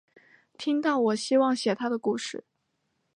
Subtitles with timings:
[0.57, 2.43] 听到我希望写她的故事